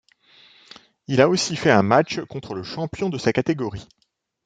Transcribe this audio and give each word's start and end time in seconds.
Il 1.05 1.21
a 1.21 1.29
aussi 1.29 1.55
fait 1.55 1.69
un 1.69 1.83
match 1.83 2.21
contre 2.21 2.55
le 2.55 2.63
champion 2.63 3.09
de 3.09 3.19
sa 3.19 3.31
catégorie. 3.33 3.87